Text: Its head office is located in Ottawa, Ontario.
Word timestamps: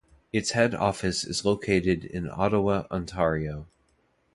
Its 0.33 0.49
head 0.53 0.73
office 0.73 1.23
is 1.23 1.45
located 1.45 2.03
in 2.05 2.27
Ottawa, 2.27 2.85
Ontario. 2.89 3.67